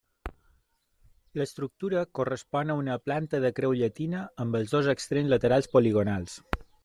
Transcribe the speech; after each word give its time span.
L'estructura 1.41 2.05
correspon 2.19 2.73
a 2.75 2.79
una 2.83 2.97
planta 3.09 3.43
de 3.45 3.53
creu 3.61 3.77
llatina 3.81 4.25
amb 4.45 4.59
els 4.61 4.75
dos 4.77 4.91
extrems 4.97 5.33
laterals 5.35 5.73
poligonals. 5.77 6.41